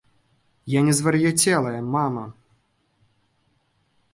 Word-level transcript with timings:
Я 0.75 0.81
не 0.87 0.93
звар'яцелая 0.99 1.81
мама! 1.97 2.25